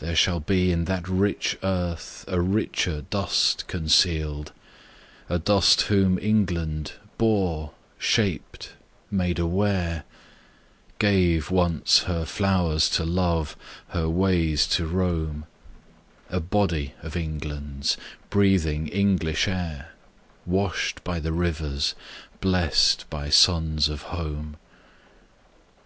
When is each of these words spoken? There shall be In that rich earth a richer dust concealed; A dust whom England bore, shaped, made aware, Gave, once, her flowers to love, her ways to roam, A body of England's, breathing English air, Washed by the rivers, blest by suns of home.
There 0.00 0.14
shall 0.14 0.38
be 0.40 0.70
In 0.70 0.84
that 0.84 1.08
rich 1.08 1.56
earth 1.62 2.26
a 2.28 2.42
richer 2.42 3.00
dust 3.08 3.66
concealed; 3.66 4.52
A 5.30 5.38
dust 5.38 5.80
whom 5.88 6.18
England 6.18 6.92
bore, 7.16 7.72
shaped, 7.96 8.72
made 9.10 9.38
aware, 9.38 10.04
Gave, 10.98 11.50
once, 11.50 12.00
her 12.00 12.26
flowers 12.26 12.90
to 12.90 13.04
love, 13.06 13.56
her 13.88 14.10
ways 14.10 14.66
to 14.76 14.84
roam, 14.86 15.46
A 16.28 16.38
body 16.38 16.92
of 17.02 17.16
England's, 17.16 17.96
breathing 18.28 18.88
English 18.88 19.48
air, 19.48 19.92
Washed 20.44 21.02
by 21.02 21.18
the 21.18 21.32
rivers, 21.32 21.94
blest 22.42 23.08
by 23.08 23.30
suns 23.30 23.88
of 23.88 24.02
home. 24.02 24.58